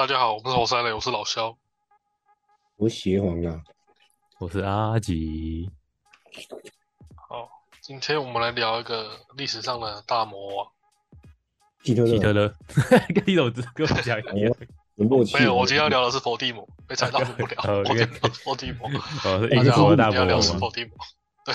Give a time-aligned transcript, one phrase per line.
[0.00, 1.54] 大家好，我是猴塞雷，我是老肖。
[2.78, 3.60] 我是邪皇啊，
[4.38, 5.70] 我是阿吉。
[7.28, 7.46] 好，
[7.82, 10.66] 今天我们来聊一个历史上的大魔王。
[11.82, 12.48] 希特勒，希特勒，
[13.14, 14.56] 跟你怎么跟我讲一样？
[14.94, 15.36] 有默契。
[15.36, 17.60] 没有，我今天要聊的是伏地魔，被踩到不了。
[17.68, 18.88] 哦我今天聊伏地魔，
[19.54, 20.40] 大家好，英国大今天要聊魔王吗？
[20.40, 20.96] 是伏地魔。
[21.44, 21.54] 对，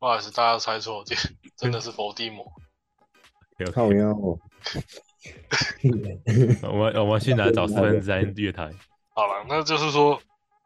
[0.00, 2.44] 不好意思，大家猜错，今天真的是伏地魔。
[3.72, 4.36] 靠腰哦。
[6.62, 8.70] 我们我们去哪找四分之三月台？
[9.14, 10.20] 好了，那就是说，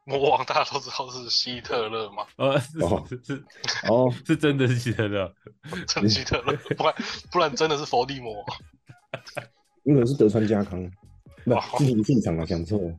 [0.04, 3.44] 魔王大家都知道是希特勒嘛，呃，是哦是是
[3.88, 5.32] 哦，是真的是希特勒，
[5.86, 6.94] 真希特勒，不然
[7.30, 8.44] 不然真的是佛地魔。
[9.84, 10.90] 有可能是德川家康，
[11.44, 12.94] 不哦是你现场啊，讲错了。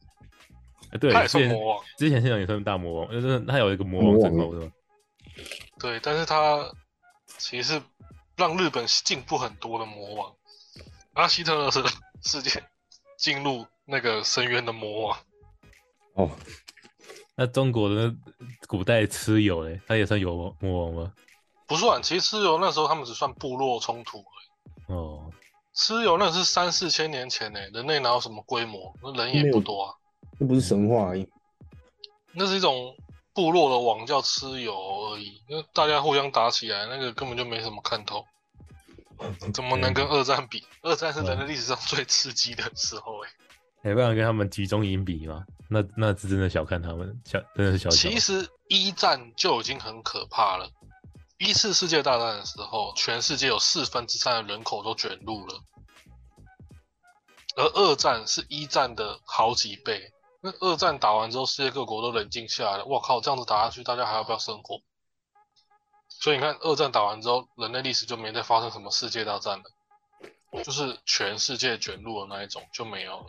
[0.91, 4.71] 呃对，他也之前算魔王，之前现场也算大魔王，就是他有一个魔王称号是吧？
[5.79, 6.69] 对，但是他
[7.37, 7.81] 其实是
[8.35, 10.33] 让日本进步很多的魔王。
[11.13, 11.83] 阿希特勒是
[12.23, 12.63] 世界
[13.17, 15.19] 进入那个深渊的魔王。
[16.13, 16.31] 哦，
[17.35, 18.13] 那中国的
[18.67, 21.13] 古代蚩尤嘞，他也算有魔王吗？
[21.67, 24.93] 不算，其实蚩尤那时候他们只算部落冲突而已。
[24.93, 25.31] 哦，
[25.75, 28.93] 蚩尤那是三四千年前呢，人类哪有什么规模？
[29.01, 29.95] 那人也不多啊。
[30.37, 31.27] 那不是神话而已。
[32.33, 32.95] 那是一种
[33.33, 38.25] 部落的王叫蚩尤而已，那大家互相打起来，那个根本就没什么看头。
[39.53, 40.63] 怎么能跟二战比？
[40.81, 43.29] 二战是人类历史上最刺激的时候哎、
[43.81, 45.45] 没办法跟他们集中营比嘛？
[45.69, 47.95] 那那是真的小看他们，小真的是小瞧。
[47.95, 50.69] 其实一战就已经很可怕了。
[51.37, 55.59] 一次世界大战的时候，全世界有四分之三的人口都卷入了，
[57.55, 60.11] 而二战是一战的好几倍。
[60.41, 62.85] 那二战打完之后，世界各国都冷静下来了。
[62.85, 64.81] 我靠，这样子打下去，大家还要不要生活？
[66.21, 73.25] 所以你看，二战打完之后，人类历史就没再发生什么世界大战了，就是全世界卷入的那一种就没有了，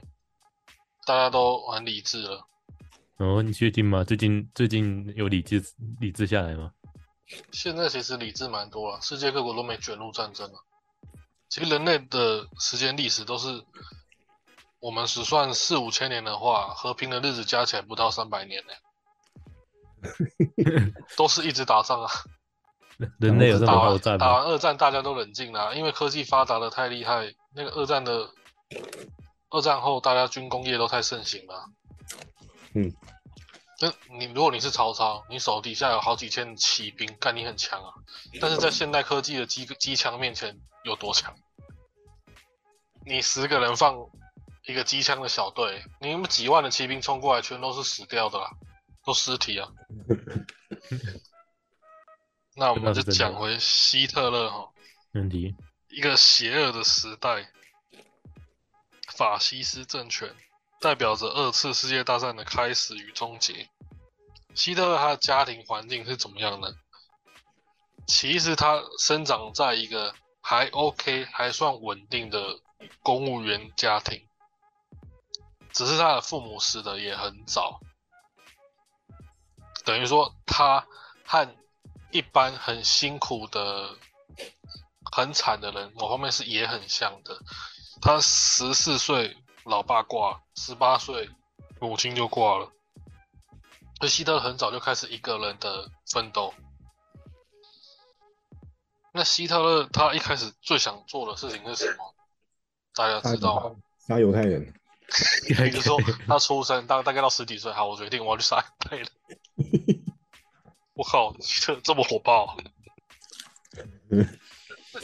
[1.07, 2.47] 大家都很理智了。
[3.17, 4.05] 哦，你确定吗？
[4.05, 5.65] 最近最近有理智
[6.01, 6.71] 理智下来吗？
[7.51, 10.63] 现在其实理智蛮多了，世界各国都没卷入战争了。
[11.49, 13.65] 其实人类的时间历史都是，
[14.81, 18.75] 我们只算四五千年的话，和平的日子加起来不到三百年呢，
[21.17, 22.11] 都是一直打仗啊。
[23.19, 24.19] 人类有这么打完好战吗？
[24.19, 27.33] 打完二战，大家都冷静了，因为科技发达的太厉害。
[27.55, 28.31] 那个二战的
[29.51, 31.65] 二战后，大家军工业都太盛行了。
[32.75, 32.91] 嗯，
[33.81, 37.93] 那你如果你是曹操，你手底下有好几千骑兵，干你很强啊。
[38.41, 41.35] 但是在现代科技的机机枪面前有多强？
[43.05, 43.97] 你十个人放
[44.67, 48.49] 一个机枪的小队，你们几万的骑兵冲过来，全都是死掉的啦，
[49.05, 49.69] 都尸体啊。
[52.55, 54.71] 那我们就讲回希特勒哈，
[55.13, 55.55] 问题
[55.89, 57.49] 一个邪恶的时代，
[59.17, 60.35] 法西斯政权
[60.81, 63.69] 代表着二次世界大战的开始与终结。
[64.55, 66.77] 希特勒他的家庭环境是怎么样的？
[68.07, 72.61] 其实他生长在一个还 OK、还算稳定的
[73.03, 74.27] 公务员家庭，
[75.73, 77.81] 只是他的父母死的也很早，
[79.85, 80.87] 等于说他
[81.25, 81.49] 和
[82.13, 83.97] 一般很辛苦的、
[85.11, 87.37] 很惨的人，某方面是也很像的。
[88.01, 91.29] 他十四岁老爸挂，十八岁
[91.81, 92.71] 母亲就挂了。
[93.99, 96.53] 所以希特勒很早就开始一个人的奋斗。
[99.15, 102.15] 那希特勒他一开始最想做的事情是什么？
[102.95, 103.77] 大家知道吗？
[104.07, 104.75] 杀犹太人，
[105.47, 105.97] 比如说
[106.27, 109.07] 他出生大大概到十几岁，好，我决定我要去杀犹太人。
[111.03, 112.57] 我靠，希特勒这么火爆！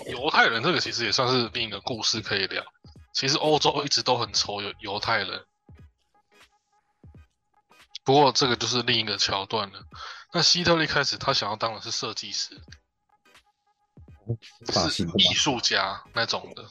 [0.06, 2.64] 犹太人这个其实也算是另一个故事可以聊。
[3.12, 5.44] 其实欧洲一直都很仇犹犹太人，
[8.04, 9.82] 不过这个就是另一个桥段了。
[10.32, 12.60] 那希特勒一开始他想要当的是设计师，
[14.88, 16.64] 是艺术家那种的。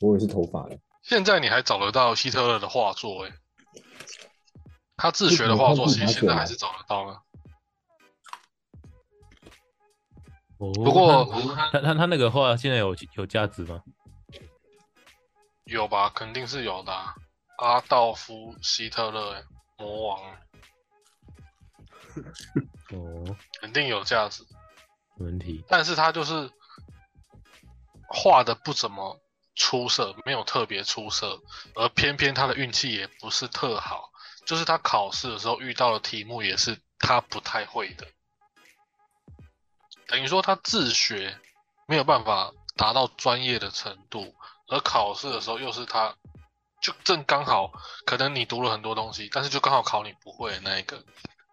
[0.00, 0.78] 我也是头发的。
[1.02, 3.34] 现在你还找得到希特勒的画作、欸？
[4.96, 7.20] 他自学的画作其实现在还是找得到的。
[10.58, 11.24] 不不过
[11.72, 13.82] 他他他那个画现在有有价值吗？
[15.64, 17.14] 有吧，肯定是有的啊、
[17.58, 19.44] 阿道夫·希特勒、欸，
[19.78, 20.36] 魔王，
[22.92, 24.44] 哦，肯定有价值。
[25.16, 25.64] 没问题。
[25.68, 26.50] 但是他就是
[28.08, 29.18] 画的不怎么
[29.54, 31.40] 出色，没有特别出色，
[31.74, 34.10] 而偏偏他的运气也不是特好，
[34.46, 38.06] 就是他考试的时候遇到的题目也是他不太会的，
[40.08, 41.38] 等于说他自学
[41.86, 44.34] 没有办法达到专业的程度，
[44.68, 46.14] 而考试的时候又是他
[46.80, 47.72] 就正刚好，
[48.04, 51.02] 可能你读了很多东西，但是就刚好考你不会的那一个。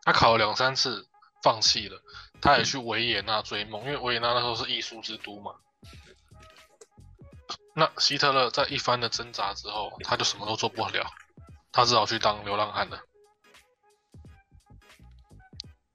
[0.03, 1.07] 他考了两三次，
[1.43, 2.01] 放弃了，
[2.41, 5.53] 他也去维也纳追梦，因为维也纳那时候是艺术之都嘛。
[7.73, 11.09] 那希特勒在一番的挣扎之后，他就什么都做不了，
[11.71, 12.99] 他只好去当流浪汉了。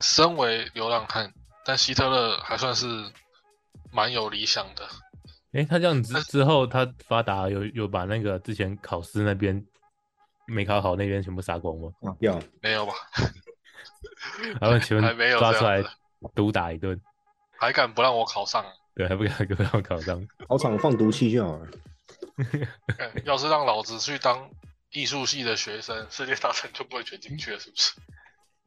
[0.01, 1.35] 身为流浪汉，
[1.67, 2.87] 但希特勒还算是
[3.91, 4.89] 蛮有理想的。
[5.53, 9.65] 诶，他这样子之后，他发达有有把那个之前考试那边
[10.47, 11.91] 没考好那边全部杀光吗？
[12.03, 12.93] 啊，要没有吧？
[14.61, 15.83] 然后请还没有问抓出来
[16.35, 17.01] 毒打一顿，
[17.59, 18.65] 还敢不让我考上？
[18.95, 20.27] 对，还不敢不让考上。
[20.49, 21.67] 考场放毒气就好了。
[23.25, 24.51] 要是让老子去当
[24.91, 27.93] 艺术系的学生，世界大战就不会卷进去了，是不是？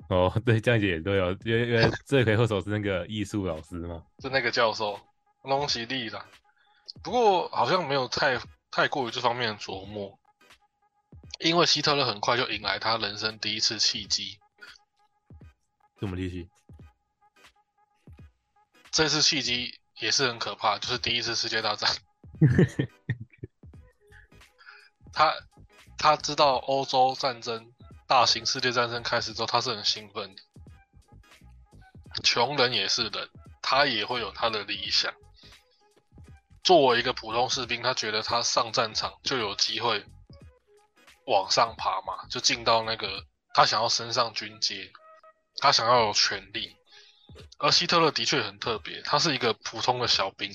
[0.10, 4.04] 哦， 对，这样也对哦，因为因为罪魁祸首是那个艺术老师嘛。
[4.20, 5.00] 是那个教授
[5.44, 6.26] 弄起力啦，
[7.04, 8.40] 不过好像没有太
[8.72, 10.20] 太过于这方面的琢磨，
[11.40, 14.38] 因为希特勒很快就迎来他人生第一次契机。
[16.00, 16.50] 什么契机？
[18.92, 21.90] 这次契机也是很可怕，就是第一次世界大战。
[25.14, 25.34] 他
[25.98, 27.72] 他知道欧洲战争、
[28.10, 30.42] 大型世界战争开始之后，他是很兴奋的。
[32.24, 33.30] 穷人也是人，
[33.62, 35.14] 他也会有他的理想。
[36.64, 40.04] 作为一个普通士兵，他觉得他上战场就有机会
[41.28, 43.24] 往上爬嘛，就进到那个
[43.54, 44.92] 他想要升上军阶，
[45.58, 46.76] 他想要有权利。
[47.60, 50.52] 而希特勒的确很特别，他是一个普通的小兵，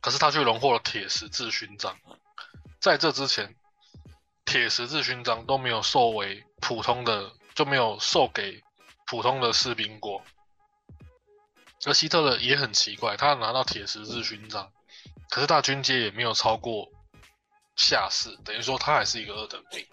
[0.00, 1.98] 可是他却荣获了铁十字勋章。
[2.80, 3.56] 在这之前，
[4.46, 8.62] 铁十字勋章都没有授为普通的，就没有授给
[9.06, 10.22] 普通的士兵过。
[11.84, 14.72] 而希特勒也很奇怪，他拿到铁十字勋章，
[15.28, 16.88] 可是大军阶也没有超过
[17.76, 19.84] 下士，等于说他还是一个二等兵。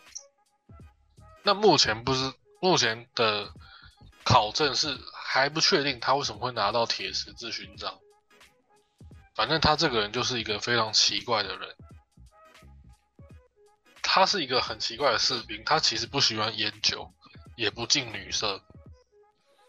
[1.43, 3.51] 那目前不是目前的
[4.23, 7.99] 考证是还不确定他为什么会拿到铁十字勋章。
[9.35, 11.75] 反正他这个人就是一个非常奇怪的人。
[14.03, 17.11] 他是一个很奇怪的士兵，他其实不喜欢烟酒，
[17.55, 18.61] 也不近女色，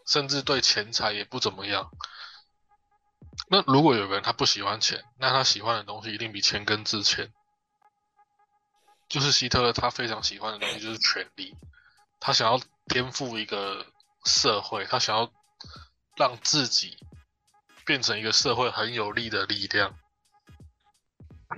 [0.07, 1.91] 甚至对钱财也不怎么样。
[3.49, 7.33] 那如果有个人他不喜欢钱，那他喜欢的东西一定比钱更值钱。
[9.09, 11.57] 就是希特勒他非常喜欢的东西就是权力，
[12.21, 13.87] 他想要颠覆一个
[14.25, 15.33] 社会，他想要
[16.17, 16.99] 让自己
[17.87, 19.97] 变成一个社会很有力的力量。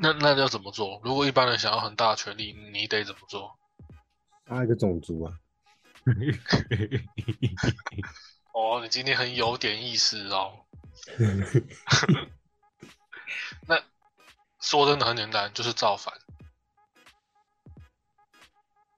[0.00, 1.00] 那那要怎么做？
[1.04, 3.58] 如果一般人想要很大的权利，你得怎么做？
[4.48, 5.32] 杀一个种族啊，
[8.52, 10.64] 哦，你今天很有点意思哦。
[13.68, 13.82] 那
[14.60, 16.14] 说真的很简单，就是造反。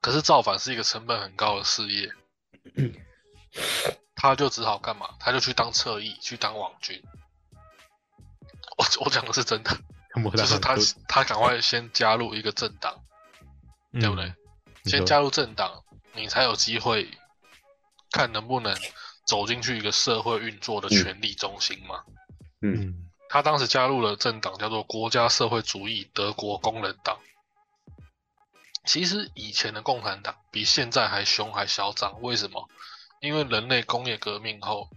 [0.01, 2.11] 可是造反是一个成本很高的事业，
[4.15, 5.17] 他就只好干嘛？
[5.19, 7.03] 他就去当侧翼，去当网军。
[8.77, 9.77] 我我讲的是真的，
[10.37, 10.77] 就是他
[11.07, 13.03] 他赶快先加入一个政党，
[13.93, 14.35] 对不对？
[14.85, 15.83] 先加入政党，
[16.15, 17.11] 你才有机会
[18.11, 18.75] 看能不能
[19.27, 22.03] 走进去一个社会运作的权力中心嘛。
[22.61, 27.19] 嗯，嗯他当时加入了政党，叫做国家社会主义德国工人党。
[28.87, 32.67] 其实以前的共产党比现在还凶还嚣张，为什么？
[33.21, 34.89] 因为人类工业革命后，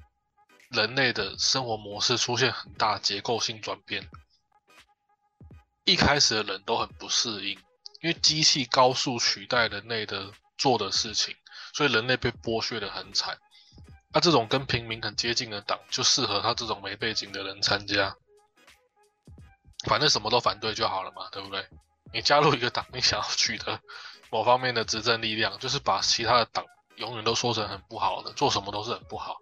[0.69, 4.07] 人类的生活模式出现很大结构性转变。
[5.83, 7.57] 一开始的人都很不适应，
[8.01, 11.35] 因为机器高速取代人类的做的事情，
[11.73, 13.37] 所以人类被剥削的很惨。
[14.13, 18.15] 那、这种跟平民很接近的党，就适合他这种没背景的人参加。
[19.87, 21.65] 反正什么都反对就好了嘛，对不对？
[22.13, 23.79] 你加入一个党，你想要取得
[24.29, 26.65] 某方面的执政力量，就是把其他的党
[26.97, 29.37] 永远都说成很不好的，做什么都是很不好。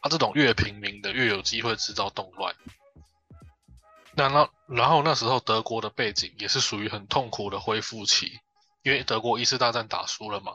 [0.00, 2.54] 啊，这种越平民的越有机会制造动乱。
[4.16, 8.38] 那那然后那时候德国的背景也是属于很痛苦的恢复期，
[8.82, 10.52] 因为德国一次大战打输了嘛，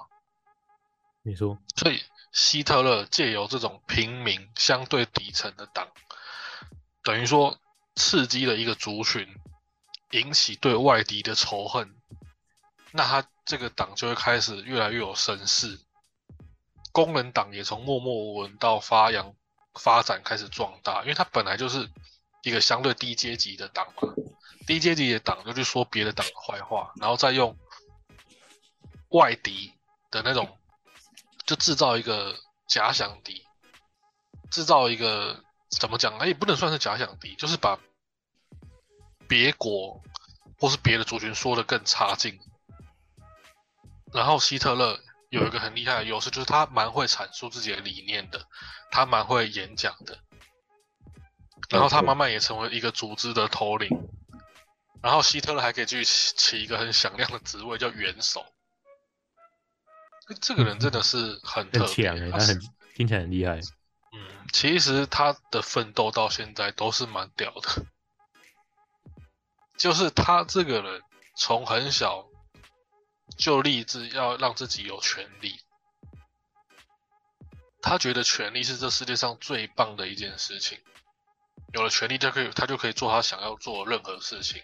[1.23, 2.01] 你说所以
[2.31, 5.87] 希特勒借由这种平民相对底层的党，
[7.03, 7.59] 等于说
[7.95, 9.27] 刺激了一个族群，
[10.11, 11.95] 引起对外敌的仇恨，
[12.91, 15.79] 那他这个党就会开始越来越有声势。
[16.91, 19.35] 工人党也从默默无闻到发扬
[19.73, 21.89] 发展开始壮大，因为他本来就是
[22.43, 24.13] 一个相对低阶级的党嘛，
[24.65, 27.57] 低阶级的党就去说别的党的坏话，然后再用
[29.09, 29.73] 外敌
[30.11, 30.57] 的那种
[31.45, 32.35] 就制造一个
[32.67, 33.43] 假想敌，
[34.51, 36.17] 制造一个怎么讲？
[36.17, 37.79] 哎，也不能算是假想敌，就是把
[39.27, 40.01] 别国
[40.59, 42.39] 或是别的族群说的更差劲，
[44.13, 48.47] 然后希特勒有一个很厉害的优势，就是他蛮会阐述自己的理念的，
[48.91, 50.19] 他蛮会演讲的。
[51.69, 53.89] 然后他慢慢也成为一个组织的头领。
[55.01, 58.45] 然后希特勒还可以去起起一个很响亮的职位，叫元首。
[60.41, 62.59] 这个人真的是很特别，很强哎，他很
[62.95, 63.55] 听起来很厉害。
[64.11, 67.85] 嗯，其实他的奋斗到现在都是蛮屌的。
[69.77, 71.01] 就是他这个人
[71.37, 72.27] 从很小
[73.37, 75.61] 就立志要让自己有权利，
[77.81, 80.77] 他觉得权力是这世界上最棒的一件事情。
[81.73, 84.61] 有了权利，就可以他就可以做他想要做任何事情。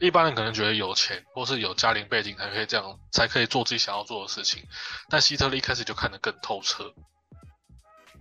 [0.00, 4.66] 一般人可能觉得有钱或是有家庭背景才可以这样，才可以做自己想要做的事情。
[5.08, 6.92] 但希特勒一开始就看得更透彻，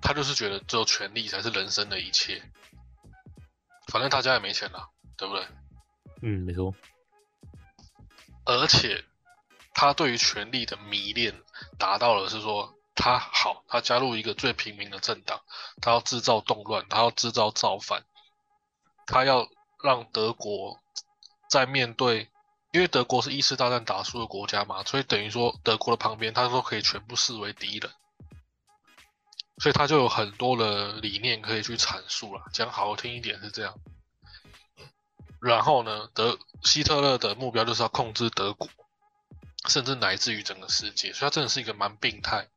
[0.01, 2.43] 他就是觉得只有权力才是人生的一切。
[3.87, 5.47] 反正他家也没钱了，对不对？
[6.21, 6.75] 嗯，没错。
[8.45, 9.03] 而且
[9.73, 11.33] 他对于权力的迷恋
[11.79, 12.75] 达到了，是说。
[12.93, 15.41] 他好，他加入一个最平民的政党，
[15.81, 18.03] 他要制造动乱，他要制造造反，
[19.07, 19.47] 他要
[19.81, 20.79] 让德国
[21.49, 22.29] 在面对，
[22.71, 27.91] 因为德国是一次大战打输的国家嘛，所以等于说德国的旁边他都可以全部视为敌人，
[29.57, 32.43] 所以他就有很多的理念可以去阐述了。
[32.51, 33.73] 讲好听一点是这样，
[35.41, 38.69] 然后呢，德希特勒的目标就是要控制德国，
[39.67, 42.47] 甚至乃至于整个世界，所以他真的是一个蛮病态。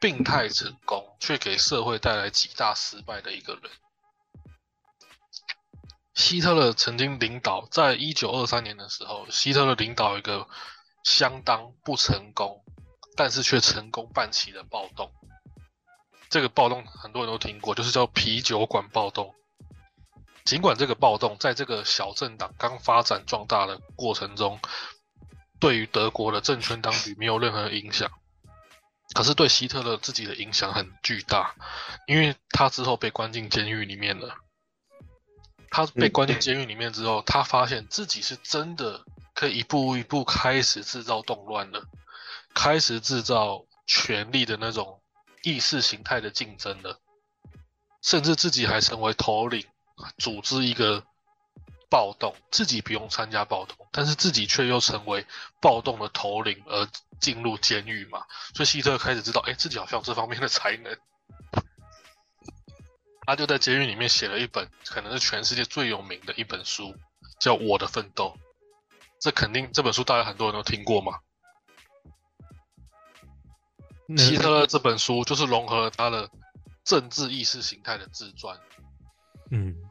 [0.00, 3.70] 病态成功，却给社会带来极大失败的一个人。
[6.14, 10.48] 希特勒曾经领导，在一九二三年的时候，希特勒领导一个
[11.04, 12.64] 相当不成功，
[13.16, 15.12] 但是却成功办起的暴动。
[16.28, 19.34] 这个暴动很多人都听过，就是叫啤酒馆暴动。
[20.44, 24.58] 尽管这个暴动在这个小政党刚发展壮大的过程中，
[25.58, 28.10] 对于德国的政权当局没有任何影响。
[29.14, 31.54] 可是对希特勒自己的影响很巨大，
[32.06, 34.36] 因为他之后被关进监狱里面了。
[35.70, 41.84] 他被关进监狱里面之后，他发现自己是真的可以一步一步开始制造动乱了，
[42.54, 45.00] 开始制造权力的那种
[45.42, 47.00] 意识形态的竞争了，
[48.02, 49.64] 甚至自己还成为头领，
[50.18, 51.04] 组织一个
[51.90, 55.26] 暴动，自己不用参加暴动，但是自己却又成为
[55.60, 56.88] 暴动的头领而。
[57.20, 60.96] 进入监狱嘛，所以希特勒开始知道，哎，自己好像有这方面的才能。
[63.26, 66.96] 他就在监狱里面写了一本，可能是全世界最有名的一本书，
[67.38, 68.34] 叫《我的奋斗》。
[69.18, 71.18] 这肯定这本书大家很多人都听过嘛。
[74.16, 76.30] 希特勒这本书就是融合了他的
[76.84, 78.58] 政治意识形态的自传。
[79.50, 79.74] 嗯，《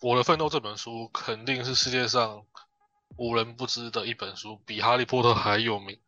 [0.00, 2.46] 我的奋斗》这本书肯定是世界上
[3.16, 6.00] 无人不知的一本书，比《哈利波特》还有名。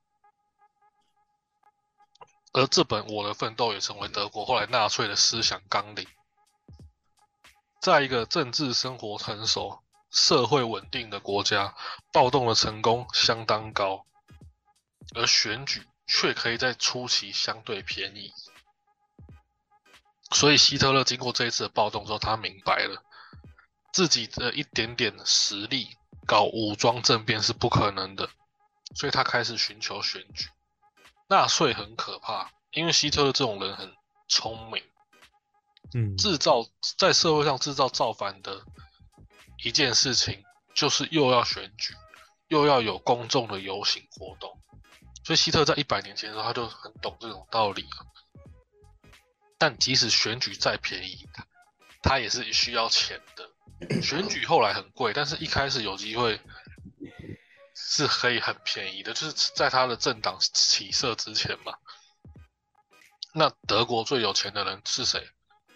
[2.54, 6.06] 而这本《我的奋斗》也成为德国后来纳粹的思想纲领。
[7.82, 11.75] 在一个政治生活成熟、社会稳定的国家，
[12.12, 14.06] 暴动的成功相当高，
[15.14, 18.32] 而选举却可以在初期相对便宜。
[20.30, 23.02] 所以希特勒经过这一次的暴动之后，他明白了
[23.92, 25.96] 自己的一点点实力
[26.26, 28.28] 搞武装政变是不可能的，
[28.94, 30.49] 所以他开始寻求选举。
[31.28, 33.94] 纳粹很可怕，因为希特勒这种人很
[34.28, 34.82] 聪明，
[35.94, 36.66] 嗯，制造
[36.99, 38.64] 在社会上制造造反的
[39.62, 40.42] 一件事情，
[40.75, 41.94] 就是又要选举，
[42.49, 44.58] 又要有公众的游行活动，
[45.25, 47.87] 所以希特在一百年前的时候他就很懂这种道理
[49.58, 51.28] 但即使选举再便宜，
[52.02, 53.50] 他也是需要钱的。
[54.02, 56.40] 选举后来很贵，但是一开始有机会。
[57.75, 61.75] 是可以很便宜的，就是在他的政党起色之前嘛。
[63.35, 65.26] 那德国最有钱的人是谁？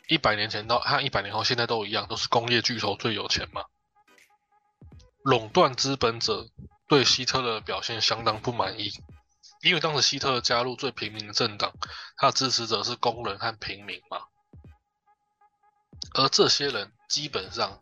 [0.06, 3.64] 一百年前到和一百年后现在都一样，都是工业巨头最有钱嘛。
[5.22, 6.46] 垄断资本者
[6.86, 8.92] 对希特勒表现相当不满意，
[9.62, 11.72] 因为当时希特勒加入最平民的政党，
[12.16, 14.20] 他的支持者是工人和平民嘛。
[16.14, 17.80] 而这些人基本上。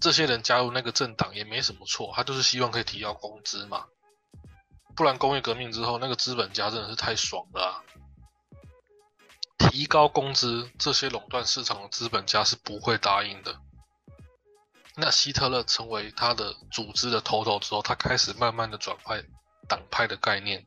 [0.00, 3.86] 这些人加入那个政党也没什么错，他就是希望可以提高工资嘛。
[4.94, 7.82] 不然工业革命之后，那个资本家真的是太爽了。
[9.56, 13.58] 提高工资，这些垄断市场的资本家是不会答应的。
[14.94, 19.24] 那希特勒成为他的组织的头头之后，他开始慢慢的转换
[19.68, 20.66] 党派的概念。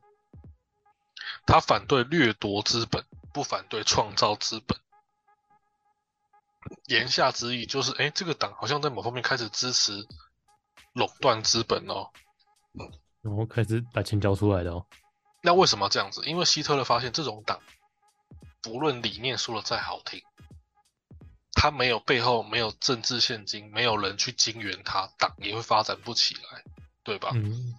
[1.46, 4.80] 他反对掠夺资本，不反对创造资本。
[6.88, 10.08] 言下之意就是，哎，这个党好像在某方面开始支持
[10.94, 12.10] 垄断资本哦，
[13.22, 14.86] 然后开始把钱交出来的哦。
[15.42, 16.24] 那为什么这样子？
[16.26, 17.60] 因为希特勒发现这种党，
[18.62, 20.22] 不论理念说的再好听，
[21.54, 26.64] 他没有背后没有政治现金，没有人去经援他，党也会发展不起来，
[27.04, 27.32] 对吧？
[27.34, 27.76] 嗯，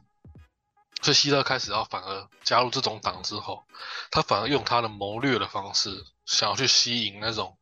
[1.03, 3.65] 所以希特勒开始要反而加入这种党之后，
[4.11, 7.59] 他反而用他的谋略的方式，想要去吸引那种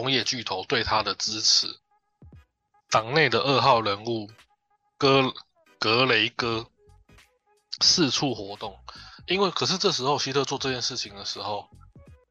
[0.00, 1.68] 工业巨头对他的支持。
[2.90, 4.28] 党内的二号人物
[4.98, 5.32] 格
[5.78, 6.66] 格雷戈
[7.80, 8.76] 四处活动，
[9.26, 11.68] 因为可是这时候希特做这件事情的时候，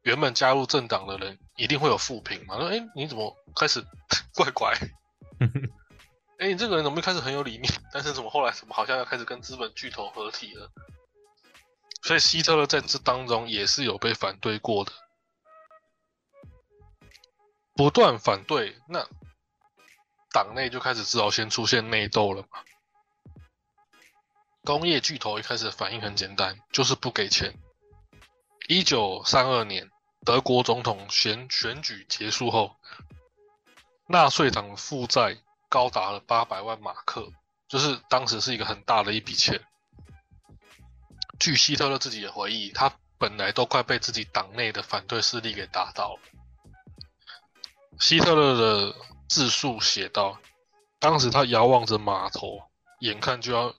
[0.02, 3.82] 原本加入政党的人一定会有负评嘛，说哎你怎么开始
[4.36, 4.74] 怪怪？
[6.38, 10.70] 哎，你这个人怎么一开始很有理念，但是怎么后来怎么好像要开始跟资本巨头合体了？
[12.02, 14.92] 所以希特勒在这当中也是有被反对过的，
[17.74, 19.06] 不断反对，那
[20.30, 22.48] 党内就开始只好先出现内斗了嘛。
[24.62, 27.54] 工业巨头一开始反应很简单，就是不给钱。
[28.68, 29.90] 一九三二年，
[30.24, 32.76] 德国总统选选举结束后，
[34.06, 35.38] 纳粹党负债。
[35.66, 37.32] 高达了八百万马克，
[37.66, 39.60] 就是当时是一个很大的一笔钱。
[41.40, 46.20] 据希特勒自己的回忆，他本来都快被自己党内的反对势力给打倒了。
[48.00, 48.94] 希特勒的
[49.28, 50.38] 自述写道
[50.98, 52.60] ：“当时他遥望着码头，
[53.00, 53.74] 眼看就要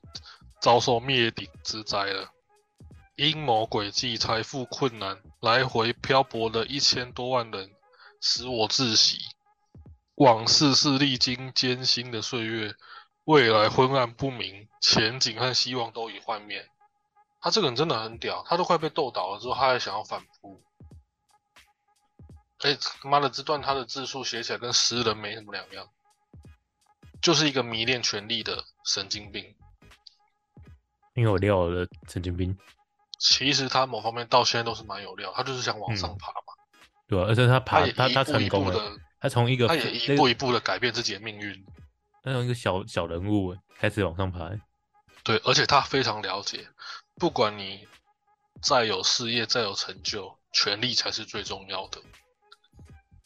[0.61, 2.29] 遭受灭顶之灾了。
[3.15, 7.71] 阴谋诡计、财富困难、来回漂泊的一千多万人，
[8.21, 9.19] 使我窒息。”
[10.15, 12.73] 往事是历经艰辛的岁月，
[13.25, 16.65] 未来昏暗不明，前景和希望都已幻灭。
[17.41, 20.63] 他这个人真的很屌，他都快被斗倒了之后，他还想要反扑。
[22.65, 25.87] 哎，妈的，这段他的字数写起来跟诗人没什么两样，
[27.21, 29.53] 就是一个迷恋权力的神经病。
[31.13, 32.57] 挺有料的神经病。
[33.19, 36.53] 其实他某方面到现在都是蛮有料，他就是想往上爬嘛。
[37.07, 38.97] 对啊，而且他爬，他他成功了。
[39.19, 41.65] 他从一个，他也一步一步的改变自己的命运。
[42.23, 44.49] 他从一个小小人物开始往上爬。
[45.23, 46.67] 对，而且他非常了解，
[47.15, 47.87] 不管你
[48.59, 52.01] 再有事业、再有成就，权力才是最重要的。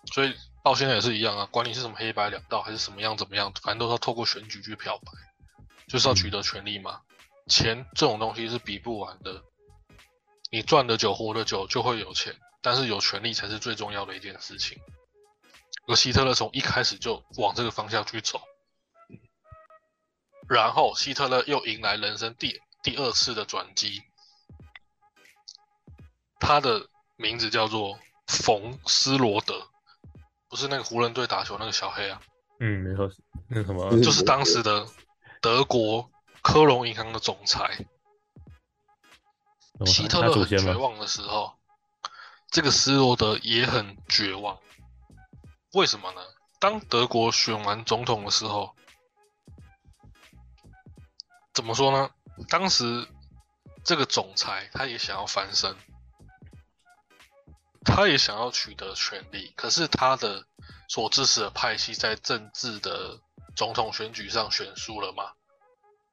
[0.06, 5.12] 所以到现在也是一样啊，管你是什么黑白两道，还是什么样怎么样，反正都是要透过选举去漂白，
[5.88, 7.02] 就是要取得权利嘛。
[7.48, 9.44] 钱这种东西是比不完的，
[10.52, 14.80] 你赚的久、活得久就会有钱，但是有权利才是最重要的一件事情。
[15.88, 18.42] 而希特勒从一开始就往这个方向去走，
[20.48, 24.04] 然后希特勒又迎来人生第第二次的转机。
[26.40, 29.69] 他的名字叫做冯斯罗德，
[30.50, 32.22] 不是那个湖人队打球那个小黑啊。
[32.60, 33.10] 嗯，没错，
[33.48, 34.86] 那什么，就是当时的
[35.40, 37.86] 德国科隆银行的总裁。
[39.86, 41.54] 希特勒很绝望的时候，
[42.50, 44.60] 这个斯罗德也很绝望。
[45.74, 46.22] 为什么呢？
[46.60, 48.76] 当德国选完总统的时候，
[51.54, 52.10] 怎么说呢？
[52.50, 53.08] 当时
[53.86, 55.74] 这个总裁他也想要翻身，
[57.84, 60.46] 他也想要取得权力，可是他的
[60.88, 63.20] 所支持的派系在政治的
[63.56, 65.34] 总统选举上选输了嘛？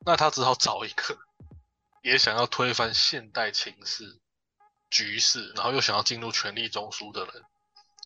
[0.04, 1.18] 那他只好找一个
[2.02, 4.20] 也想要推翻现代情势
[4.90, 7.42] 局势，然后又想要进入权力中枢的人。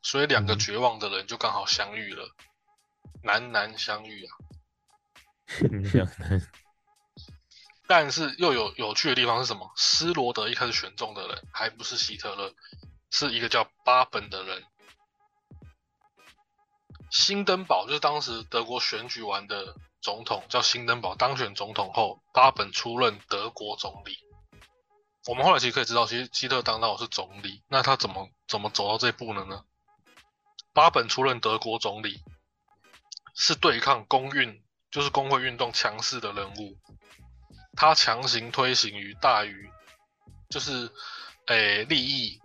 [0.02, 2.34] 所以两个绝望的人就刚好相遇了，
[3.22, 4.32] 难难相遇啊！
[7.86, 9.70] 但是又有有趣的地方是什么？
[9.76, 12.54] 斯罗德一开始选中的人还不是希特勒，
[13.10, 14.64] 是一个叫巴本的人。
[17.10, 21.16] 辛登堡就是当时德国选举完的总统，叫辛登堡。
[21.16, 24.16] 当选总统后，巴本出任德国总理。
[25.26, 29.64] 我们后来其实可以知道，其实希特当到是总理，那他怎么怎么走到这步了呢？
[30.72, 32.22] 巴本出任德国总理，
[33.34, 36.78] 是对抗工运，就是工会运动强势的人物。
[37.76, 39.68] 他强行推行于大于，
[40.48, 40.90] 就是
[41.46, 42.40] 诶利益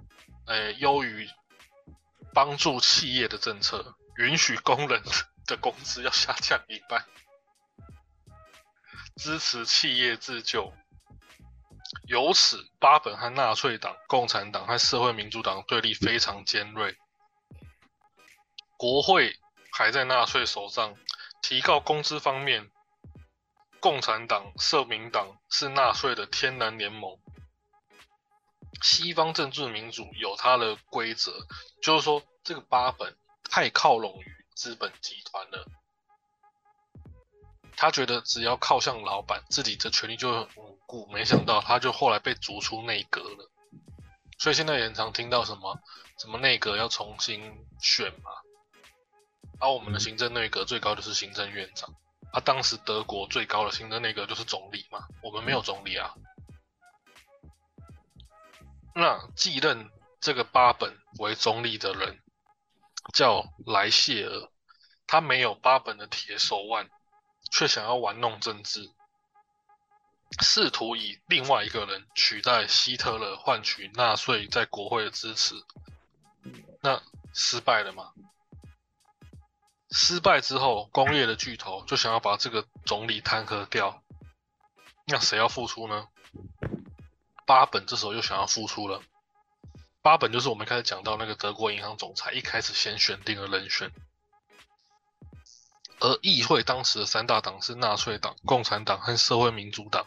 [0.47, 1.27] 诶优于
[2.33, 5.01] 帮助企业的政策，允许工人
[5.45, 7.05] 的工资要下降一半，
[9.15, 10.73] 支持企业自救。
[12.07, 16.95] 由此，巴本和纳粹党、共产党和社会民主党对立非常尖锐。
[18.77, 19.39] 国会
[19.71, 20.95] 还在纳粹手上，
[21.41, 22.69] 提高工资方面，
[23.79, 27.17] 共产党、社民党是纳粹的天然联盟。
[28.81, 31.31] 西方政治民主有它的规则，
[31.81, 33.15] 就是说这个八本
[33.49, 35.67] 太靠拢于资本集团了。
[37.77, 41.07] 他觉得只要靠向老板，自己的权利就很稳固。
[41.11, 43.51] 没想到他就后来被逐出内阁了，
[44.37, 45.77] 所以现在也常听到什么
[46.17, 47.41] 什么内阁要重新
[47.81, 48.31] 选嘛。
[49.59, 51.93] 而、我们的行政内阁最高就是行政院长，
[52.31, 56.13] 啊，当时德国最高的行政内阁就是总理嘛，我们没有总理啊。
[58.97, 62.23] 那继任这个巴本为总理的人
[63.13, 64.49] 叫莱谢尔，
[65.05, 66.89] 他没有巴本的铁手腕，
[67.51, 68.89] 却想要玩弄政治，
[70.41, 75.55] 试图以另外一个人取代希特勒，换取纳粹在国会的支持。
[76.81, 77.03] 那
[77.33, 78.13] 失败了吗？
[79.91, 84.01] 失败之后，工业的巨头就想要把这个总理弹劾掉，
[85.05, 86.07] 那谁要付出呢？
[87.45, 89.01] 巴本这时候又想要付出了。
[90.01, 93.91] 巴本就是我们开始讲到那个德国银行总裁，一开始先选定了人选，
[95.99, 100.05] 而议会当时的三大党是纳粹党、共产党和社会民主党，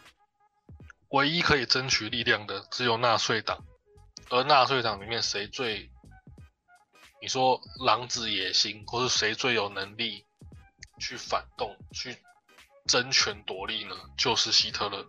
[1.09, 3.65] 唯一可以争取力量的只有纳粹党，
[4.29, 5.91] 而纳粹党里面谁最，
[7.21, 10.25] 你说狼子野心，或是谁最有能力
[10.99, 12.17] 去反动、去
[12.85, 13.95] 争权夺利呢？
[14.17, 15.05] 就是希特勒。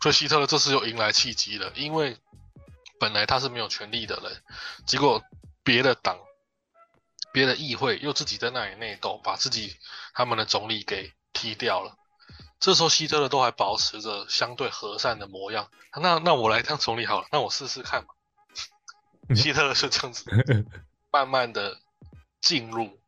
[0.00, 2.16] 所以希特勒这次又迎来契机了，因为
[2.98, 4.42] 本来他是没有权力的人，
[4.86, 5.22] 结果
[5.62, 6.18] 别的党、
[7.32, 9.76] 别的议会又自己在那里内斗，把自己
[10.14, 11.96] 他们的总理给踢掉了。
[12.58, 19.34] 这时候希特勒都还保持着相对和善的模样，那那我来当总理好了，那我试试看嘛。
[19.34, 20.24] 希特勒是这样子，
[21.10, 21.78] 慢慢的
[22.40, 23.00] 进入，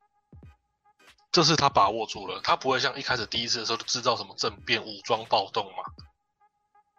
[1.30, 5.84] 这是他把握住了，他不会像一开始第一次的时候就制造什么政变、武装暴动嘛。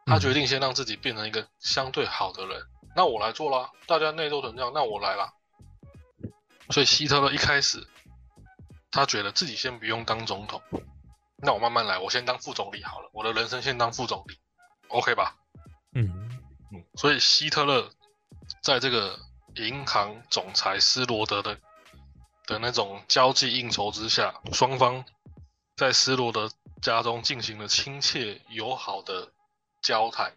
[0.05, 2.61] 他决定先让自己变成一个相对好的人，
[2.95, 3.71] 那我来做啦。
[3.87, 5.33] 大家内斗成这样，那我来啦。
[6.69, 7.87] 所以希特勒一开始，
[8.91, 10.61] 他觉得自己先不用当总统，
[11.37, 13.09] 那我慢慢来，我先当副总理好了。
[13.13, 14.37] 我的人生先当副总理
[14.89, 15.37] ，OK 吧？
[15.93, 16.39] 嗯
[16.73, 16.83] 嗯。
[16.95, 17.89] 所以希特勒
[18.61, 19.17] 在这个
[19.55, 21.57] 银行总裁斯罗德的
[22.45, 25.05] 的那种交际应酬之下，双方
[25.77, 29.31] 在斯罗德家中进行了亲切友好的。
[29.83, 30.35] 交谈，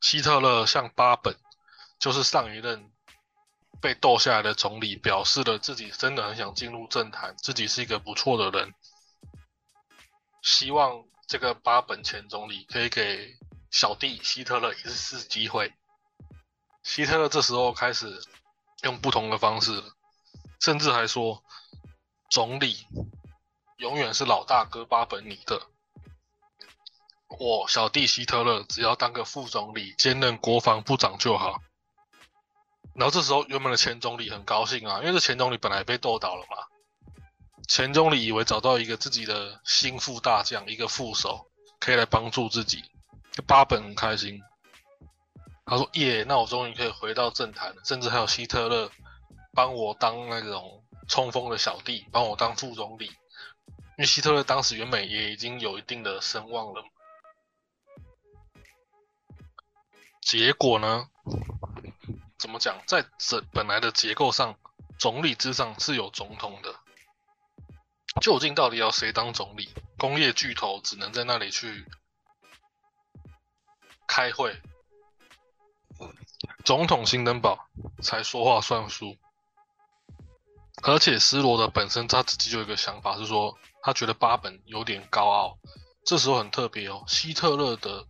[0.00, 1.36] 希特勒向巴本，
[1.98, 2.92] 就是上一任
[3.80, 8.74] 被斗下来的总理，表示了自己真的很想进入政坛，自己是一个不错的人，
[10.42, 13.38] 希望这个巴本前总理可以给
[13.70, 15.72] 小弟希特勒一次机会。
[16.82, 18.22] 希特勒这时候开始
[18.82, 19.82] 用不同的方式，
[20.60, 21.42] 甚至还说，
[22.28, 22.86] 总理
[23.78, 25.66] 永远是老大哥巴本你的。
[27.38, 31.62] 我小弟希特勒只要当个副总理，兼任国防部长就好。
[32.94, 36.56] 然后这时候原本的前总理很高兴啊，因为这前总理本来被斗倒了嘛。
[37.68, 41.46] 前总理以为找到一个自己的心腹大将，一个副手
[41.78, 42.82] 可以来帮助自己。
[43.46, 44.42] 巴本很开心，
[45.64, 48.90] 他说：“耶，那我终于可以回到政坛了。”甚至还有希特勒
[49.54, 53.06] 帮我当那种冲锋的小弟，帮我当副总理。
[53.06, 56.82] 因为希特勒当时原本也已经有一定的声望了。
[60.30, 61.08] 结果呢？
[62.38, 62.80] 怎么讲？
[62.86, 64.56] 在这本来的结构上，
[64.96, 66.72] 总理之上是有总统的。
[68.20, 69.74] 究竟到底要谁当总理？
[69.98, 71.84] 工业巨头只能在那里去
[74.06, 74.56] 开会，
[76.64, 77.66] 总统辛登堡
[78.00, 79.16] 才说话算数。
[80.84, 85.58] 而且斯罗德本身他自己就有一个想法，是说他觉得巴本有点高傲。
[86.04, 88.06] 这时候很特别哦，希特勒的。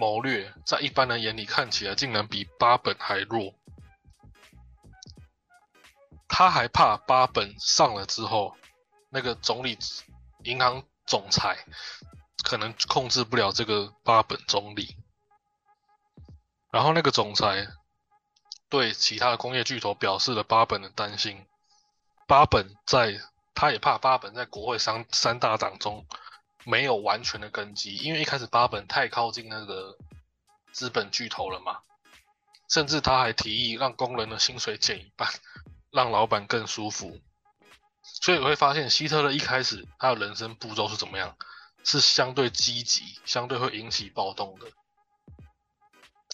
[0.00, 3.54] 谋略在一般人眼里看起来竟然比八本还弱，
[6.26, 8.56] 他还怕八本上了之后，
[9.10, 9.76] 那个总理、
[10.44, 11.66] 银行总裁
[12.42, 14.96] 可能控制不了这个八本总理，
[16.72, 17.68] 然后那个总裁
[18.70, 21.46] 对其他的工业巨头表示了八本的担心，
[22.26, 23.20] 八本在
[23.54, 26.06] 他也怕八本在国会三三大党中。
[26.70, 29.98] 没有完全的根基，因为一开始巴本太靠近那个
[30.70, 31.80] 资本巨头了嘛，
[32.68, 35.28] 甚至他还提议让工人的薪水减一半，
[35.90, 37.20] 让老板更舒服。
[38.02, 41.36] 所以你会发现，希特勒一开始他的人生步骤是怎么样？
[41.82, 44.66] 是相对积极，相对会引起暴动的。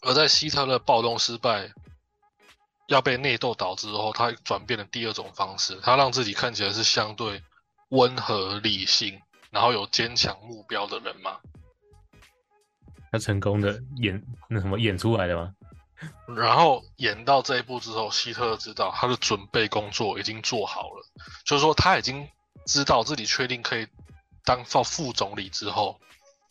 [0.02, 1.72] 而在希特勒暴动失败，
[2.88, 7.42] 要被内斗倒之后，他转变了第二种方式，他让自己看起来是相对
[7.90, 9.22] 温和理性。
[9.56, 11.40] 然后有坚强目标的人吗？
[13.10, 15.54] 他成功的演那什么演出来的吗？
[16.36, 21.06] 然后演到这一步之后，希特知道他的准备工作已经做好了，
[21.46, 22.28] 就是说他已经
[22.66, 23.88] 知道自己确定可以
[24.44, 25.98] 当副副总理之后，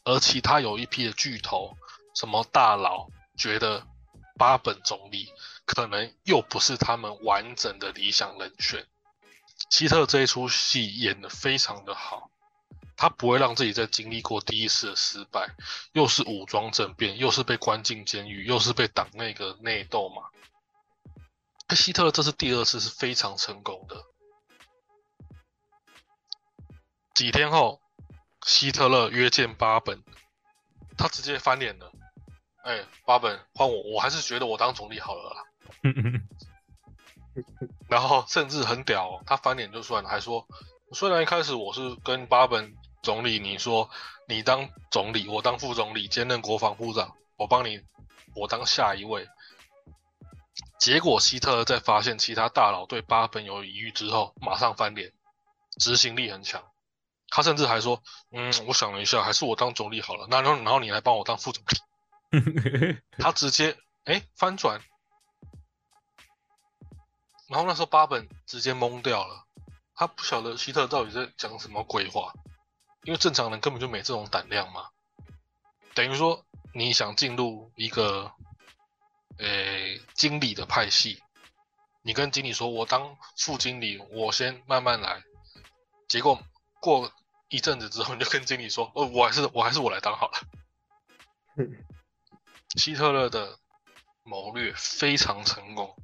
[0.04, 1.78] 而其他有一批的巨头，
[2.15, 3.86] 什么大佬觉得
[4.36, 5.28] 巴本总理
[5.68, 8.84] 可能又不是他们完整的理想人选。
[9.70, 12.32] 希特这一出戏演得非常的好，
[12.97, 15.49] 他不会让自己再经历过第一次的失败，
[15.93, 20.23] 又是武装政变，又是被关进监狱，又是被党内个内斗嘛。
[21.75, 24.03] 希特勒这次第二次是非常成功的。
[27.13, 27.81] 几天后，
[28.45, 30.03] 希特勒约见巴本，
[30.97, 31.91] 他直接翻脸了。
[32.63, 35.43] 哎，巴本换我，我还是觉得我当总理好了啦。
[37.89, 40.47] 然后甚至很屌，他翻脸就算了，还说
[40.93, 42.75] 虽然一开始我是跟巴本
[43.06, 43.88] 总理你说
[44.28, 47.80] 你当总理，我当副总理兼任国防部长，我帮你，
[48.36, 49.30] 我当下一位。
[50.80, 55.13] 结果希特勒在发现其他大佬对巴本有疑虑之后，马上翻脸，
[55.78, 56.63] 执行力很强。
[57.30, 58.02] 他甚至还说
[58.34, 60.26] ：“嗯，我想了一下，还是我当总理好了。
[60.30, 64.82] 那然后然后你来帮我当副总理。”他直接哎翻转。
[67.48, 69.46] 然后那时候巴本直接懵掉了，
[69.94, 72.34] 他不晓得希特勒到底在讲什么鬼话，
[73.06, 74.89] 因为正常人根本就没这种胆量嘛。
[75.94, 78.34] 等于说你想进入一个，
[79.38, 79.48] 呃，
[80.13, 81.22] 经理的派系，
[82.02, 85.24] 你跟经理说，我当副经理，我先慢慢来。
[86.08, 86.41] 结果
[86.82, 87.12] 过
[87.48, 90.39] 一阵子之后，你就跟经理说，哦，我还是我还是我来当好了。
[92.76, 93.58] 希特勒的
[94.24, 95.96] 谋略非常成功。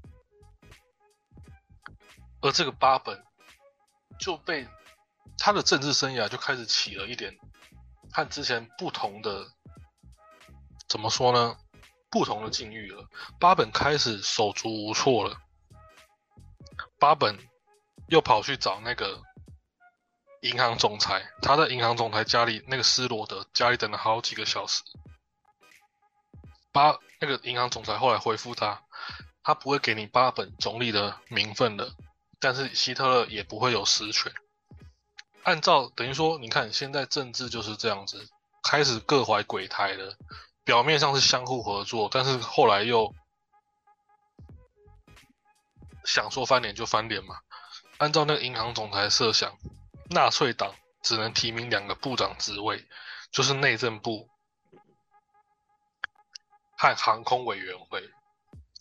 [2.41, 3.23] 而这个巴本
[4.19, 4.67] 就被
[5.37, 7.35] 他的政治生涯就开始起了一点
[8.13, 9.47] 和之前不同的，
[10.87, 11.57] 怎么说呢？
[12.09, 13.07] 不同的境遇了。
[13.39, 15.37] 巴本开始手足无措了。
[16.99, 17.39] 巴本
[18.09, 19.21] 又跑去找那个
[20.41, 24.83] 银行总裁，他在银行总裁家里那个斯罗德家里等了好几个小时。
[26.73, 28.83] 巴那个银行总裁后来回复他，
[29.41, 31.95] 他不会给你巴本总理的名分的。
[32.39, 34.33] 但是希特勒也不会有实权。
[35.43, 38.29] 按照等于说，你看现在政治就是这样子，
[38.63, 40.15] 开始各怀鬼胎了。
[40.63, 43.13] 表面上是相互合作，但是后来又
[46.05, 47.39] 想说翻脸就翻脸嘛。
[47.97, 49.57] 按照那个银行总裁设想，
[50.09, 52.87] 纳粹党只能提名两个部长职位，
[53.31, 54.29] 就是内政部
[56.77, 58.07] 和航空委员会，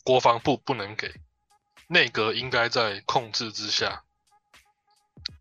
[0.05, 1.15] 国防部不能给。
[1.87, 4.05] 内阁应该在控制之下。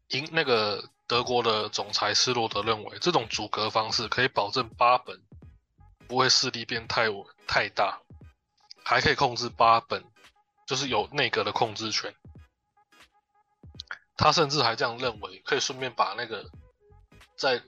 [0.07, 5.19] 英那个德国的总裁斯洛德认为，这种阻隔方式可以保证巴本
[6.07, 7.99] 不会势力变太稳太大，
[8.85, 10.05] 还可以控制巴本，
[10.67, 12.13] 就是有内阁的控制权。
[14.15, 16.47] 他甚至还这样认为，可以顺便把那个
[17.35, 17.63] 在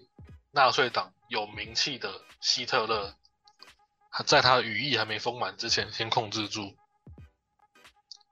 [0.52, 3.16] 纳粹党有名气的希特勒，
[4.24, 6.78] 在他羽翼还没丰满之前，先控制住。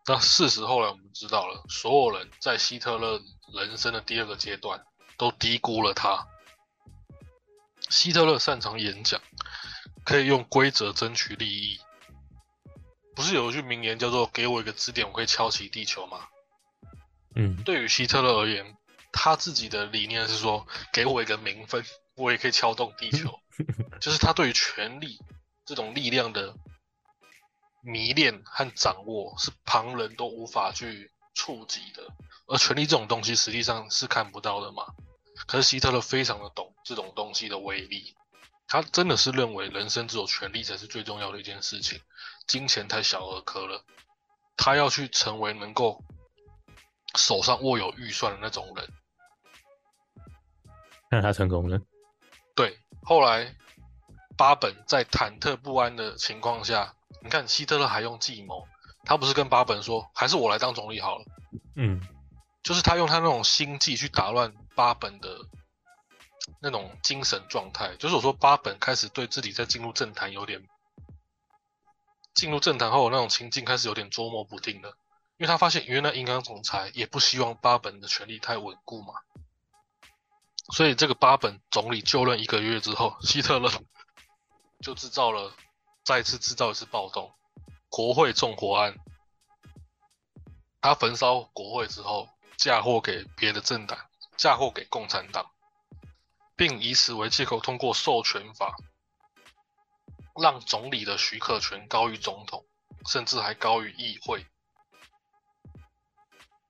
[0.05, 3.19] 那事实后来我们知道了，所有人在希特勒
[3.55, 4.85] 人生的第二个阶段
[5.19, 6.25] 都低估了他。
[7.89, 9.21] 希特勒擅长演讲，
[10.03, 11.79] 可以用规则争取利益。
[13.15, 16.25] 不是有一句名言叫做“给我一个支点，我可以敲起地球”吗？
[17.35, 18.75] 嗯，对于希特勒而言，
[19.11, 23.39] 他自己的理念是说：“给我一个名分，我也可以敲动地球。
[24.01, 25.19] ”就是他对于权力
[25.65, 26.55] 这种力量的。
[27.81, 32.03] 迷恋和掌握是旁人都无法去触及的，
[32.45, 34.83] 而权力这种东西实际上是看不到的嘛。
[35.47, 38.15] 可是希特勒非常的懂这种东西的威力，
[38.67, 42.01] 他真的是认为人生只有权力才是最重要的一件事情，
[42.47, 43.83] 金钱太小儿科了。
[44.57, 46.03] 他要去成为能够
[47.15, 48.89] 手上握有预算的那种人。
[51.09, 51.79] 那他成功了。
[52.55, 53.55] 对，后来
[54.37, 56.93] 巴本在忐忑不安的情况下。
[57.21, 58.65] 你看希特勒还用计谋，
[59.03, 61.25] 他不是跟巴本说，还是我来当总理好了。
[61.75, 61.99] 嗯，
[62.63, 65.45] 就是他用他那种心计去打乱巴本的
[66.61, 67.97] 那种精神状态。
[67.97, 70.65] 就是我说巴本开始对自己在进入政坛有点，
[72.33, 74.95] 进入政坛后那种情境开始有点捉摸不定了，
[75.35, 79.15] 因为他发现原来银行总裁也不希望巴本的权力太稳固嘛。
[80.71, 83.69] 所以这个巴本总理就任一个月之后，希特勒
[84.79, 85.53] 就制造了。
[86.05, 87.35] 再次制造一次暴动，
[87.89, 88.95] 国会纵火案。
[90.81, 94.08] 他焚烧国会之后，嫁祸给别的政党，
[94.39, 95.51] 嫁祸给共产党，
[96.55, 98.73] 并以此为借口通过授权法，
[100.41, 102.65] 让总理的许可权高于总统，
[103.05, 104.45] 甚至还高于议会。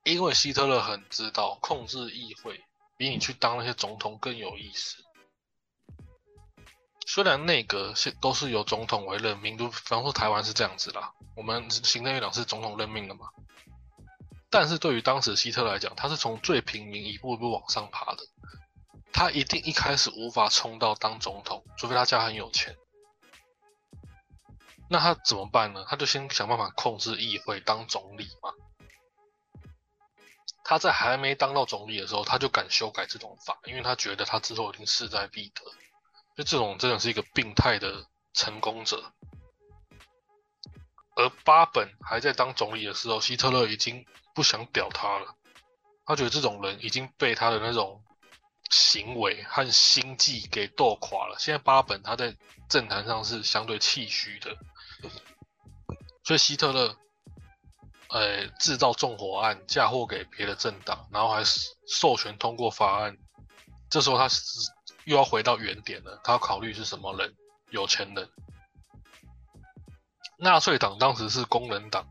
[0.04, 2.60] 因为希特勒很知道，控制议会
[2.98, 5.04] 比你去当那些总统更有意思。
[7.06, 13.28] 虽然内阁现都是由总统为任命，就比方说台湾是这样子啦，我们行政院长是总统任命的嘛。
[14.50, 18.24] 但是对于当时希特来讲，他是从最平民一步一步往上爬的，
[19.14, 22.76] 他一定一开始无法冲到当总统，除非他家很有钱。
[24.90, 25.86] 那他怎么办呢？
[25.88, 28.52] 他就先想办法控制议会，当总理嘛。
[30.64, 35.62] 他在还没当到总理的时候，他就敢修改这种法，因为他觉得他之后一定势在必得。
[36.38, 39.14] 就这种真的是一个病态的成功者。
[41.20, 45.36] 而巴本还在当总理的时候，希特勒已经不想屌他了。
[46.06, 48.02] 他觉得这种人已经被他的那种
[48.72, 51.36] 行为和心计给斗垮了。
[51.38, 52.34] 现在巴本他在
[52.70, 54.56] 政坛上是相对气虚的。
[56.24, 56.96] 所以希特勒，
[58.12, 61.44] 呃，制造纵火案，嫁祸给别的政党，然后还
[61.86, 63.18] 授权通过法案。
[63.90, 64.30] 这时候他
[65.04, 67.36] 又要回到原点了，他要考虑是什么人，
[67.72, 68.30] 有钱人。
[70.40, 72.08] 纳粹党当时是工人党，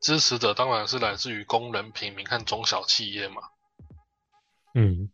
[0.00, 3.42] 支持者当然是来自于工人、平民和中小企业嘛。
[4.74, 5.10] 嗯，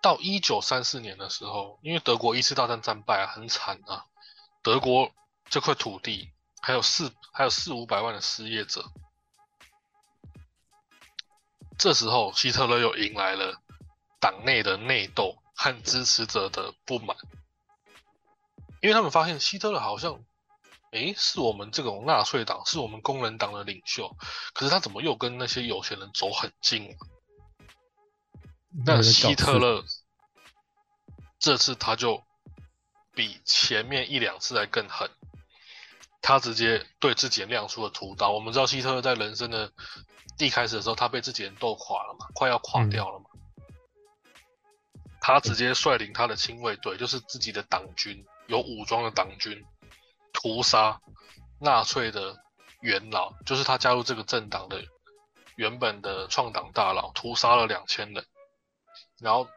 [0.00, 4.04] 到一九三四年的时候，因为德国一次大战战败啊，很惨啊，
[4.62, 5.10] 德国
[5.50, 6.32] 这块土地。
[6.60, 8.84] 还有四还有四五百万的失业者，
[11.78, 13.62] 这时候希特勒又迎来了
[14.20, 17.16] 党内的内斗和支持者的不满，
[18.82, 20.20] 因为他们发现希特勒好像，
[20.92, 24.16] 诶，是我们这种纳粹党，是我们工人党的领袖，
[24.54, 26.86] 可是他怎么又跟那些有钱人走很近？
[26.90, 26.96] 啊
[28.86, 29.82] 那希特勒
[31.38, 32.22] 这次他就
[33.14, 35.10] 比前面一两次还更狠。
[36.20, 38.32] 他直接对自己人亮出了屠刀。
[38.32, 39.72] 我们知道希特勒在人生的
[40.38, 43.26] 一开始的时候，他被自己人斗垮了嘛，快要垮掉了嘛。
[45.20, 49.64] 他直接率领他的亲卫队，就是自己的党军，有武装的党军，
[50.32, 51.00] 屠杀
[51.60, 52.36] 纳粹的
[52.80, 54.82] 元老，就是他加入这个政党的
[55.56, 58.24] 原本的创党大佬，屠杀了两千人，
[59.20, 59.48] 然后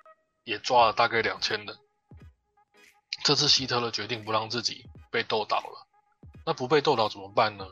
[0.43, 1.77] 也抓了大概两千人。
[3.23, 5.87] 这次希特勒决定不让自己被斗倒了。
[6.43, 7.67] 那不被斗倒怎么办呢？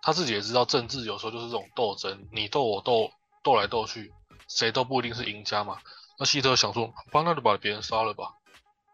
[0.00, 3.10] 他自己也知道，政治有时候就是这种斗争，你斗我斗，
[3.42, 4.12] 斗来斗去，
[4.48, 5.78] 谁都不一定是赢家嘛。
[6.18, 8.32] 那希特勒想说，吧，那就把别人杀了吧，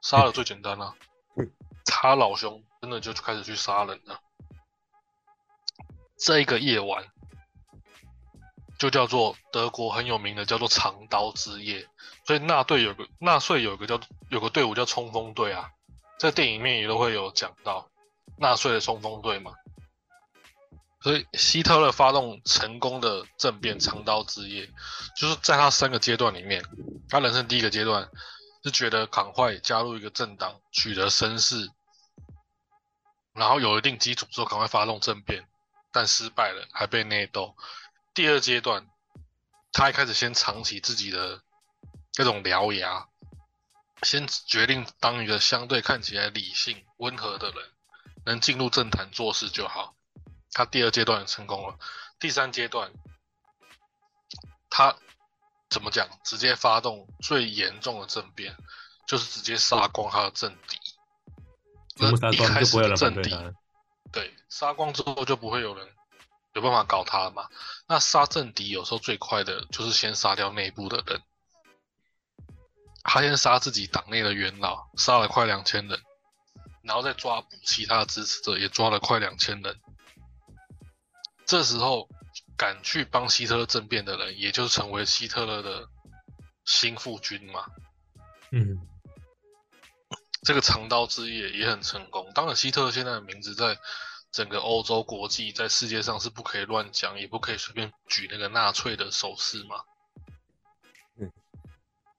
[0.03, 0.95] 杀了最简单了。
[1.85, 4.19] 他老兄真的就开始去杀人了。
[6.17, 7.05] 这一个夜晚，
[8.79, 11.87] 就叫做德国很有名的叫做长刀之夜。
[12.27, 15.71] 所以纳队有个纳粹有个叫有个队伍叫冲锋队啊，
[16.19, 17.91] 在电影面也都会有讲到。
[18.39, 19.53] 纳粹的冲锋队嘛，
[21.03, 24.67] 所以希特勒发动成功的政变长刀之夜，
[25.15, 26.65] 就是在他三个阶段里面，
[27.11, 28.09] 他人生第一个阶段
[28.65, 31.69] 是觉得赶快加入一个政党，取得声势，
[33.33, 35.49] 然后有一定基础之后赶快发动政变，
[35.93, 37.57] 但失败了，还被内斗。
[38.15, 38.87] 第二阶段，
[39.73, 41.43] 他一开始先藏起自己的
[42.19, 43.09] 那种獠牙，
[44.03, 47.71] 先决定当一个相对看起来理性温和的人。
[48.27, 49.95] 能进入政坛做事就好。
[50.53, 51.79] 他第二阶段成功了，
[52.19, 52.93] 第三阶段，
[54.69, 54.95] 他
[55.71, 56.07] 怎么讲？
[56.23, 58.55] 直接发动最严重的政变，
[59.07, 60.77] 就是直接杀光他的政敌。
[62.33, 63.31] 一开始的政敌，
[64.13, 65.89] 对，杀光之后就不会有人
[66.55, 67.49] 有办法搞他了嘛。
[67.87, 71.23] 那杀政敌有时候最快的就是先杀掉内部的人。
[73.03, 76.01] 他先杀自己党内的元老，杀了快两千人。
[76.83, 79.77] 然后再抓捕其他的支持者，也抓了快两千人。
[81.45, 82.09] 这时候，
[82.57, 85.87] 敢去帮希特勒政变的人，也就成为希特勒的
[86.65, 87.67] 新腹军嘛。
[88.51, 88.89] 嗯，
[90.43, 92.31] 这个长刀之夜也很成功。
[92.35, 93.79] 当然，希特勒现在的名字在
[94.33, 99.85] 整个欧洲国际，在世界上是不可以乱讲，也不可以随便举那个纳粹的手势嘛。
[101.19, 101.31] 嗯，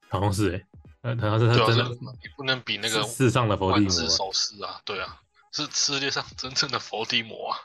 [0.09, 0.67] 好像是哎。
[1.03, 5.19] 呃，他是他真的，你不能比那个世上的佛地魔手势啊，对啊，
[5.51, 7.57] 是世界上真正的佛地魔啊。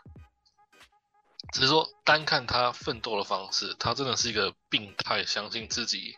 [1.52, 6.16] 只是说单看他奋斗的方式，他真的是一个病态，相信自己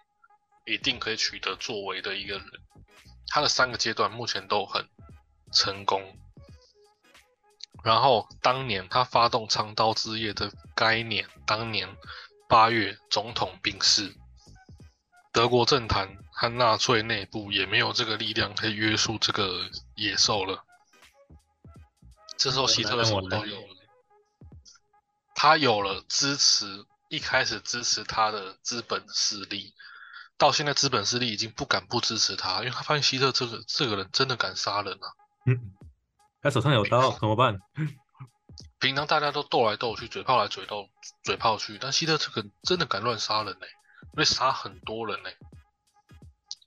[0.64, 2.46] 一定可以取得作为的一个人。
[3.28, 4.88] 他的三个阶段目前都很
[5.52, 6.02] 成功。
[7.84, 11.96] 然后当年他发动长刀之夜的该年，当年
[12.48, 14.14] 八月总统病逝。
[15.30, 20.64] 德国政坛和纳粹内部也没有这个力量可以约束这个野兽了。
[22.36, 23.76] 这时候希特勒什么都有了，
[25.34, 29.74] 他有了支持，一开始支持他的资本势力，
[30.38, 35.06] 到现在资本势力已经不敢不支持他，因为他发现希特这个这个人真的敢杀人啊。
[35.44, 35.74] 嗯，
[36.40, 37.60] 他手上有刀怎么办？
[38.80, 40.88] 平常大家都斗来斗去，嘴炮来嘴斗，
[41.24, 43.66] 嘴炮去，但希特这个人真的敢乱杀人呢、
[44.14, 45.30] 会杀很多人呢、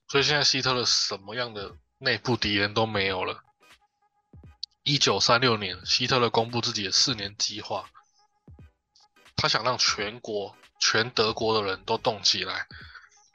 [0.08, 3.42] 所以现在希特勒什么样的内部敌人都没有了。
[4.82, 7.88] 一九三六年，希特勒公布自己的四年计划，
[9.36, 12.66] 他想让全国、全德国的人都动起来，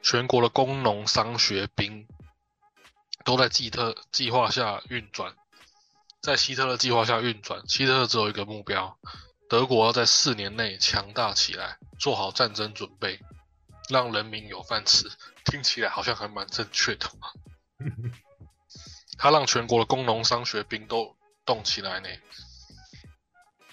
[0.01, 2.07] 全国的工农商学兵
[3.25, 5.35] 都在希特计划下运转，
[6.21, 7.67] 在希特勒计划下运转。
[7.67, 8.97] 希特勒只有一个目标：
[9.49, 13.19] 德国要在四年内强大起来，做好战争准备，
[13.89, 15.09] 让人民有饭吃。
[15.43, 17.09] 听起来好像还蛮正确的。
[19.17, 22.07] 他让全国的工农商学兵都动起来呢。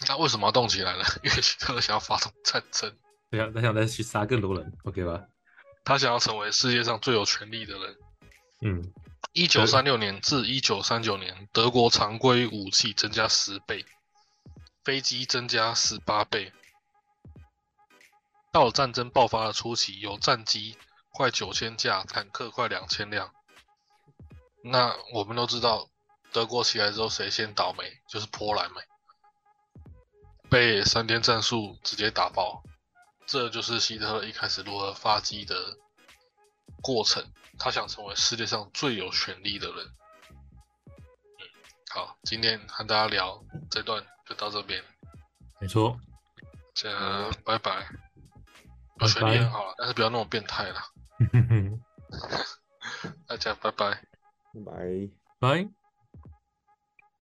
[0.08, 1.04] 那为什么要动起来呢？
[1.22, 2.96] 因为希特勒想要发动战争，
[3.30, 5.22] 他想他想再去杀更多人，OK 吧？
[5.84, 7.96] 他想要成为世界上最有权力的人。
[8.62, 8.92] 嗯，
[9.32, 13.84] 一九三六年至一九三九年，德国常规武器增加十倍，
[14.82, 16.52] 飞机增加十八倍。
[18.50, 20.78] 到了战争爆发的初期，有战机
[21.10, 23.32] 快九千架，坦克快两千辆。
[24.62, 25.90] 那我们都知道，
[26.32, 28.00] 德国起来之后谁先倒霉？
[28.08, 28.80] 就是波兰嘛，
[30.48, 32.62] 被三天战术直接打爆。
[33.26, 35.56] 这就是希特勒一开始如何发迹的
[36.82, 37.24] 过程。
[37.58, 39.86] 他想成为世界上最有权力的人。
[40.86, 41.46] 嗯，
[41.90, 44.82] 好，今天和大家聊这段就到这边，
[45.60, 45.98] 没错，
[46.74, 47.86] 这拜拜。
[48.96, 50.80] 拜拜权力很好了，但是不要那么变态了。
[53.26, 54.02] 大家拜拜。
[54.64, 55.08] 拜。
[55.38, 55.83] 拜。